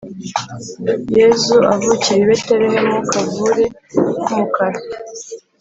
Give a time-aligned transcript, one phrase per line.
[1.17, 3.63] yezu avukira i betelehemu kavure
[4.23, 4.79] kumukara